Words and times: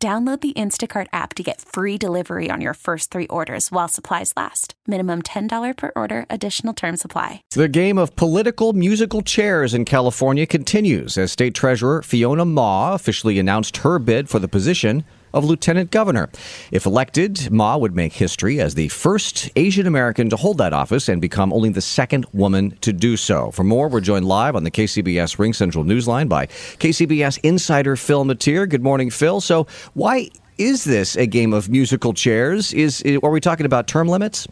Download 0.00 0.40
the 0.40 0.52
Instacart 0.52 1.08
app 1.12 1.34
to 1.34 1.42
get 1.42 1.60
free 1.60 1.98
delivery 1.98 2.52
on 2.52 2.60
your 2.60 2.74
first 2.74 3.10
three 3.10 3.26
orders 3.26 3.72
while 3.72 3.88
supplies 3.88 4.32
last. 4.36 4.74
Minimum 4.86 5.22
$10 5.22 5.76
per 5.76 5.90
order, 5.96 6.24
additional 6.30 6.72
term 6.72 6.96
supply. 6.96 7.42
The 7.50 7.66
game 7.66 7.98
of 7.98 8.14
political 8.14 8.72
musical 8.72 9.22
chairs 9.22 9.74
in 9.74 9.84
California 9.84 10.46
continues 10.46 11.18
as 11.18 11.32
State 11.32 11.54
Treasurer 11.56 12.02
Fiona 12.02 12.44
Ma 12.44 12.94
officially 12.94 13.40
announced 13.40 13.78
her 13.78 13.98
bid 13.98 14.28
for 14.28 14.38
the 14.38 14.46
position 14.46 15.02
of 15.32 15.44
lieutenant 15.44 15.90
governor. 15.90 16.28
If 16.70 16.86
elected, 16.86 17.50
Ma 17.50 17.76
would 17.76 17.94
make 17.94 18.12
history 18.12 18.60
as 18.60 18.74
the 18.74 18.88
first 18.88 19.50
Asian 19.56 19.86
American 19.86 20.30
to 20.30 20.36
hold 20.36 20.58
that 20.58 20.72
office 20.72 21.08
and 21.08 21.20
become 21.20 21.52
only 21.52 21.70
the 21.70 21.80
second 21.80 22.26
woman 22.32 22.76
to 22.80 22.92
do 22.92 23.16
so. 23.16 23.50
For 23.50 23.64
more, 23.64 23.88
we're 23.88 24.00
joined 24.00 24.26
live 24.26 24.56
on 24.56 24.64
the 24.64 24.70
KCBS 24.70 25.36
RingCentral 25.36 25.84
Newsline 25.84 26.28
by 26.28 26.46
KCBS 26.46 27.38
insider 27.42 27.96
Phil 27.96 28.24
Matier. 28.24 28.66
Good 28.68 28.82
morning, 28.82 29.10
Phil. 29.10 29.40
So, 29.40 29.66
why 29.94 30.30
is 30.58 30.84
this 30.84 31.16
a 31.16 31.26
game 31.26 31.52
of 31.52 31.68
musical 31.68 32.12
chairs? 32.12 32.72
Is 32.72 33.02
are 33.22 33.30
we 33.30 33.40
talking 33.40 33.66
about 33.66 33.86
term 33.86 34.08
limits? 34.08 34.46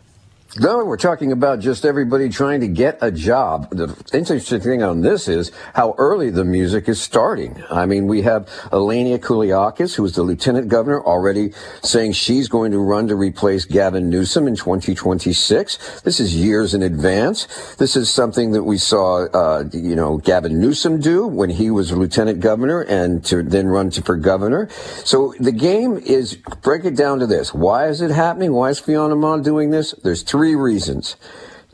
No, 0.55 0.85
we're 0.85 0.97
talking 0.97 1.33
about 1.33 1.61
just 1.61 1.85
everybody 1.85 2.31
trying 2.31 2.61
to 2.61 2.69
get 2.69 2.99
a 3.03 3.11
job. 3.11 3.69
The 3.71 3.95
interesting 4.15 4.61
thing 4.61 4.83
on 4.83 5.03
this 5.03 5.29
is 5.29 5.51
how 5.75 5.95
early 5.99 6.31
the 6.31 6.45
music 6.45 6.89
is 6.89 7.01
starting. 7.01 7.63
I 7.69 7.85
mean, 7.85 8.07
we 8.07 8.23
have 8.23 8.47
Eleni 8.73 9.19
Kounalakis, 9.19 9.97
who 9.97 10.05
is 10.05 10.15
the 10.15 10.23
lieutenant 10.23 10.69
governor, 10.69 11.03
already 11.03 11.53
saying 11.83 12.13
she's 12.13 12.49
going 12.49 12.73
to 12.73 12.79
run 12.79 13.09
to 13.09 13.17
replace 13.17 13.67
Gavin 13.67 14.09
Newsom 14.09 14.47
in 14.47 14.57
2026. 14.57 16.01
This 16.03 16.21
is 16.21 16.35
years 16.35 16.73
in 16.73 16.83
advance. 16.83 17.75
This 17.75 17.95
is 17.95 18.09
something 18.09 18.53
that 18.53 18.63
we 18.63 18.79
saw, 18.79 19.27
uh, 19.27 19.65
you 19.75 19.95
know, 19.95 20.17
Gavin 20.19 20.59
Newsom 20.59 21.01
do 21.01 21.27
when 21.27 21.51
he 21.51 21.71
was 21.71 21.93
lieutenant 21.93 22.41
governor 22.41 22.81
and 22.83 23.23
to 23.27 23.43
then 23.43 23.67
run 23.67 23.91
to, 23.91 24.03
for 24.03 24.17
governor. 24.17 24.71
So 25.05 25.35
the 25.39 25.53
game 25.53 25.99
is 25.99 26.37
break 26.63 26.87
it 26.87 26.97
down 26.97 27.19
to 27.19 27.27
this. 27.27 27.53
Why 27.53 27.89
is 27.89 28.01
it 28.01 28.11
happening? 28.11 28.53
Why 28.53 28.71
is 28.71 28.79
Fiona 28.79 29.17
Ma 29.17 29.37
doing 29.37 29.69
this? 29.71 29.93
There's 30.03 30.23
three 30.37 30.55
reasons 30.55 31.17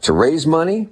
to 0.02 0.12
raise 0.12 0.46
money, 0.46 0.88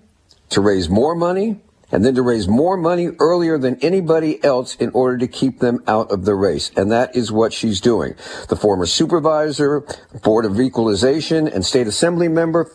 to 0.49 0.61
raise 0.61 0.89
more 0.89 1.15
money, 1.15 1.61
and 1.93 2.05
then 2.05 2.17
to 2.17 2.23
raise 2.23 2.49
more 2.49 2.77
money 2.77 3.11
earlier 3.21 3.59
than 3.59 3.77
anybody 3.77 4.43
else 4.43 4.75
in 4.77 4.91
order 4.91 5.17
to 5.17 5.29
keep 5.29 5.61
them 5.61 5.81
out 5.87 6.11
of 6.11 6.25
the 6.25 6.35
race. 6.35 6.73
And 6.77 6.91
that 6.91 7.15
is 7.15 7.31
what 7.31 7.53
she's 7.53 7.81
doing. 7.81 8.17
The 8.49 8.57
former 8.57 8.87
supervisor, 8.87 9.87
Board 10.25 10.47
of 10.47 10.61
Equalization, 10.61 11.47
and 11.47 11.65
state 11.65 11.87
assembly 11.87 12.27
member, 12.27 12.69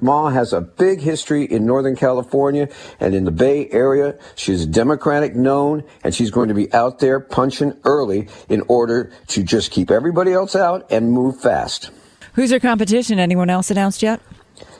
Ma 0.00 0.30
has 0.30 0.54
a 0.54 0.62
big 0.62 1.00
history 1.00 1.44
in 1.44 1.66
Northern 1.66 1.94
California 1.94 2.70
and 3.00 3.14
in 3.14 3.24
the 3.26 3.30
Bay 3.30 3.68
Area. 3.70 4.18
She's 4.34 4.62
a 4.62 4.66
Democratic 4.66 5.36
known, 5.36 5.84
and 6.02 6.14
she's 6.14 6.30
going 6.30 6.48
to 6.48 6.54
be 6.54 6.72
out 6.72 7.00
there 7.00 7.20
punching 7.20 7.78
early 7.84 8.28
in 8.48 8.62
order 8.62 9.12
to 9.26 9.42
just 9.42 9.70
keep 9.70 9.90
everybody 9.90 10.32
else 10.32 10.56
out 10.56 10.90
and 10.90 11.12
move 11.12 11.38
fast. 11.38 11.90
Who's 12.34 12.50
her 12.50 12.60
competition? 12.60 13.18
Anyone 13.18 13.50
else 13.50 13.70
announced 13.70 14.02
yet? 14.02 14.20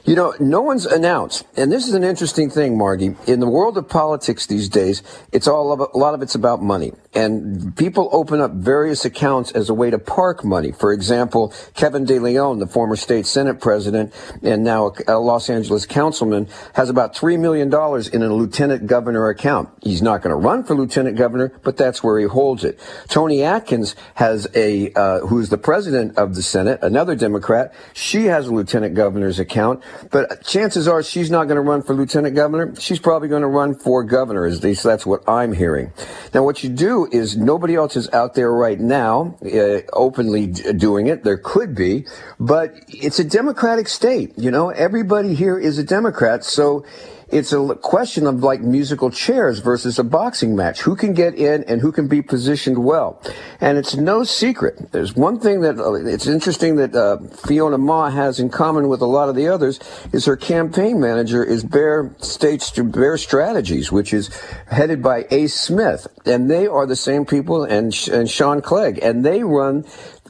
You 0.04 0.16
know, 0.16 0.34
no 0.40 0.60
one's 0.62 0.86
announced, 0.86 1.44
and 1.56 1.70
this 1.70 1.86
is 1.86 1.94
an 1.94 2.02
interesting 2.02 2.50
thing, 2.50 2.76
Margie. 2.76 3.14
In 3.26 3.40
the 3.40 3.48
world 3.48 3.78
of 3.78 3.88
politics 3.88 4.46
these 4.46 4.68
days, 4.68 5.02
it's 5.32 5.46
all 5.46 5.72
about, 5.72 5.90
a 5.94 5.98
lot 5.98 6.14
of 6.14 6.22
it's 6.22 6.34
about 6.34 6.62
money, 6.62 6.92
and 7.14 7.76
people 7.76 8.08
open 8.12 8.40
up 8.40 8.52
various 8.52 9.04
accounts 9.04 9.50
as 9.52 9.68
a 9.68 9.74
way 9.74 9.90
to 9.90 9.98
park 9.98 10.44
money. 10.44 10.72
For 10.72 10.92
example, 10.92 11.52
Kevin 11.74 12.04
De 12.04 12.18
Leon, 12.18 12.58
the 12.58 12.66
former 12.66 12.96
state 12.96 13.26
senate 13.26 13.60
president 13.60 14.12
and 14.42 14.64
now 14.64 14.92
a 15.06 15.18
Los 15.18 15.50
Angeles 15.50 15.86
councilman, 15.86 16.48
has 16.74 16.88
about 16.88 17.14
three 17.14 17.36
million 17.36 17.68
dollars 17.68 18.08
in 18.08 18.22
a 18.22 18.32
lieutenant 18.32 18.86
governor 18.86 19.28
account. 19.28 19.68
He's 19.82 20.02
not 20.02 20.22
going 20.22 20.30
to 20.30 20.36
run 20.36 20.64
for 20.64 20.74
lieutenant 20.74 21.16
governor, 21.16 21.52
but 21.62 21.76
that's 21.76 22.02
where 22.02 22.18
he 22.18 22.26
holds 22.26 22.64
it. 22.64 22.78
Toni 23.08 23.42
Atkins 23.42 23.94
has 24.14 24.48
a, 24.54 24.92
uh, 24.94 25.20
who's 25.20 25.48
the 25.48 25.58
president 25.58 26.16
of 26.16 26.34
the 26.34 26.42
Senate, 26.42 26.78
another 26.82 27.14
Democrat. 27.14 27.74
She 27.92 28.26
has 28.26 28.46
a 28.46 28.52
lieutenant 28.52 28.94
governor's 28.94 29.38
account. 29.38 29.82
But 30.10 30.44
chances 30.44 30.88
are 30.88 31.02
she's 31.02 31.30
not 31.30 31.44
going 31.44 31.56
to 31.56 31.62
run 31.62 31.82
for 31.82 31.94
lieutenant 31.94 32.34
governor. 32.34 32.74
She's 32.78 32.98
probably 32.98 33.28
going 33.28 33.42
to 33.42 33.48
run 33.48 33.74
for 33.74 34.02
governor, 34.04 34.46
at 34.46 34.62
least 34.62 34.82
that's 34.82 35.06
what 35.06 35.28
I'm 35.28 35.52
hearing. 35.52 35.92
Now, 36.34 36.44
what 36.44 36.62
you 36.62 36.70
do 36.70 37.01
is 37.06 37.36
nobody 37.36 37.74
else 37.74 37.96
is 37.96 38.08
out 38.12 38.34
there 38.34 38.52
right 38.52 38.78
now 38.78 39.36
uh, 39.44 39.80
openly 39.92 40.48
d- 40.48 40.72
doing 40.72 41.06
it. 41.06 41.24
There 41.24 41.38
could 41.38 41.74
be, 41.74 42.06
but 42.38 42.74
it's 42.88 43.18
a 43.18 43.24
Democratic 43.24 43.88
state. 43.88 44.32
You 44.36 44.50
know, 44.50 44.70
everybody 44.70 45.34
here 45.34 45.58
is 45.58 45.78
a 45.78 45.84
Democrat. 45.84 46.44
So 46.44 46.84
it's 47.32 47.52
a 47.52 47.74
question 47.76 48.26
of 48.26 48.42
like 48.42 48.60
musical 48.60 49.10
chairs 49.10 49.60
versus 49.60 49.98
a 49.98 50.04
boxing 50.04 50.54
match. 50.54 50.82
Who 50.82 50.94
can 50.94 51.14
get 51.14 51.34
in 51.34 51.64
and 51.64 51.80
who 51.80 51.90
can 51.90 52.06
be 52.06 52.20
positioned 52.20 52.84
well? 52.84 53.22
And 53.62 53.78
it's 53.78 53.94
no 53.94 54.24
secret. 54.24 54.90
There's 54.90 55.14
one 55.14 55.38
thing 55.38 55.60
that 55.60 55.78
uh, 55.78 55.94
it's 55.94 56.26
interesting 56.26 56.74
that 56.76 56.96
uh, 56.96 57.18
Fiona 57.46 57.78
Ma 57.78 58.10
has 58.10 58.40
in 58.40 58.50
common 58.50 58.88
with 58.88 59.00
a 59.00 59.06
lot 59.06 59.28
of 59.28 59.36
the 59.36 59.46
others 59.46 59.78
is 60.12 60.24
her 60.24 60.36
campaign 60.36 61.00
manager 61.00 61.44
is 61.44 61.62
Bear 61.62 62.12
States 62.18 62.72
Bear 62.72 63.16
Strategies, 63.16 63.92
which 63.92 64.12
is 64.12 64.36
headed 64.66 65.00
by 65.00 65.26
Ace 65.30 65.54
Smith, 65.54 66.08
and 66.26 66.50
they 66.50 66.66
are 66.66 66.86
the 66.86 66.96
same 66.96 67.24
people 67.24 67.62
and 67.62 67.96
and 68.10 68.28
Sean 68.28 68.62
Clegg, 68.62 68.98
and 69.00 69.24
they 69.24 69.44
run 69.44 69.84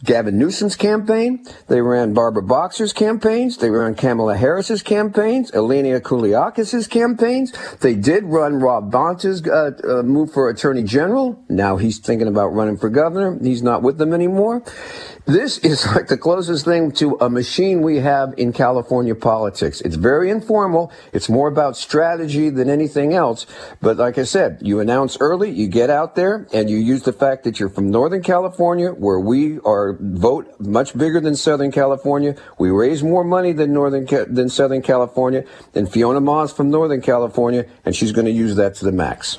Gavin 0.04 0.36
Newsom's 0.36 0.74
campaign. 0.74 1.44
They 1.68 1.80
ran 1.80 2.12
Barbara 2.12 2.42
Boxer's 2.42 2.92
campaigns. 2.92 3.58
They 3.58 3.70
ran 3.70 3.94
Kamala 3.94 4.36
Harris's 4.36 4.82
campaigns, 4.82 5.50
Eleni 5.52 5.98
Kounalakis' 6.00 6.90
campaigns. 6.90 7.52
They 7.80 7.94
did 7.94 8.24
run 8.24 8.56
Rob 8.56 8.90
Bonta's 8.90 9.46
uh, 9.46 9.70
uh, 9.88 10.02
move 10.02 10.32
for 10.32 10.48
Attorney 10.48 10.82
General. 10.82 11.42
Now 11.48 11.76
he's 11.76 11.98
thinking 11.98 12.26
about 12.26 12.48
running 12.48 12.76
for 12.76 12.88
governor. 12.88 13.38
He's 13.40 13.62
not 13.62 13.82
with 13.82 13.98
them 13.98 14.12
anymore. 14.12 14.64
This 15.24 15.58
is 15.58 15.86
like 15.94 16.08
the 16.08 16.18
closest 16.18 16.64
thing 16.64 16.90
to 16.92 17.16
a 17.20 17.30
machine 17.30 17.82
we 17.82 17.98
have 17.98 18.34
in 18.36 18.52
California 18.52 19.14
politics. 19.14 19.80
It's 19.80 19.94
very 19.94 20.30
informal. 20.30 20.90
It's 21.12 21.28
more 21.28 21.46
about 21.46 21.76
strategy 21.76 22.50
than 22.50 22.68
anything 22.68 23.14
else. 23.14 23.46
But 23.80 23.98
like 23.98 24.18
I 24.18 24.24
said, 24.24 24.58
you 24.62 24.80
announce 24.80 25.16
early, 25.20 25.50
you 25.50 25.68
get 25.68 25.90
out 25.90 26.16
there, 26.16 26.48
and 26.52 26.68
you 26.68 26.76
use 26.76 27.02
the 27.02 27.12
fact 27.12 27.44
that 27.44 27.60
you're 27.60 27.68
from 27.68 27.90
Northern 27.90 28.22
California, 28.22 28.90
where 28.90 29.20
we 29.20 29.60
are 29.60 29.96
vote 30.00 30.52
much 30.58 30.96
bigger 30.98 31.20
than 31.20 31.36
Southern 31.36 31.70
California. 31.70 32.34
We 32.58 32.70
raise 32.70 33.04
more 33.04 33.22
money 33.22 33.52
than 33.52 33.72
Northern 33.72 34.06
than 34.34 34.48
Southern 34.48 34.82
California. 34.82 35.44
And 35.74 35.90
Fiona 35.90 36.20
Ma's 36.20 36.52
from 36.52 36.70
Northern 36.70 37.00
California, 37.00 37.66
and 37.84 37.94
she's 37.94 38.10
going 38.10 38.26
to 38.26 38.32
use 38.32 38.56
that 38.56 38.74
to 38.76 38.84
the 38.84 38.92
max. 38.92 39.38